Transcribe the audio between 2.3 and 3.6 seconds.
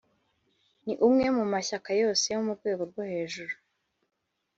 yo mu rwego rwo hejuru.